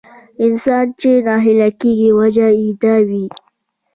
[0.45, 3.25] انسان چې ناهيلی کېږي وجه يې دا وي.